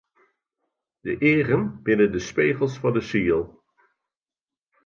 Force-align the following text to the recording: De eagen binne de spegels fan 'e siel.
De 1.05 1.17
eagen 1.29 1.63
binne 1.85 2.07
de 2.13 2.21
spegels 2.29 2.75
fan 2.81 2.97
'e 2.99 3.03
siel. 3.09 3.43